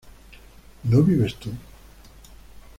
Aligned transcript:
¿no 0.81 1.03
vives 1.03 1.35
tú? 1.37 1.51